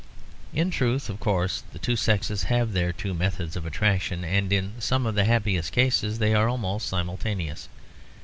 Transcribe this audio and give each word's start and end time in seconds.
In 0.51 0.71
truth, 0.71 1.09
of 1.11 1.19
course, 1.19 1.61
the 1.73 1.77
two 1.77 1.95
sexes 1.95 2.41
have 2.49 2.73
their 2.73 2.91
two 2.91 3.13
methods 3.13 3.55
of 3.55 3.67
attraction, 3.67 4.23
and 4.25 4.51
in 4.51 4.81
some 4.81 5.05
of 5.05 5.13
the 5.13 5.25
happiest 5.25 5.73
cases 5.73 6.17
they 6.17 6.33
are 6.33 6.49
almost 6.49 6.87
simultaneous. 6.89 7.69